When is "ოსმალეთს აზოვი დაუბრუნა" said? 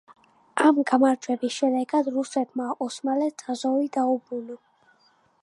2.87-4.59